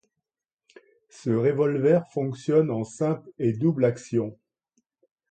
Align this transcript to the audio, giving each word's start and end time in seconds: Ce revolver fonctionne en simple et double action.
Ce 1.11 1.29
revolver 1.29 2.07
fonctionne 2.11 2.71
en 2.71 2.83
simple 2.83 3.29
et 3.37 3.53
double 3.53 3.85
action. 3.85 4.35